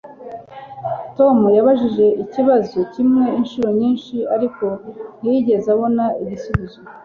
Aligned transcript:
Tom 1.17 1.37
yabajije 1.57 2.05
ikibazo 2.23 2.77
kimwe 2.93 3.25
inshuro 3.39 3.67
nyinshi 3.79 4.15
ariko 4.35 4.65
ntiyigeze 5.19 5.67
abona 5.75 6.05
igisubizo 6.21 6.79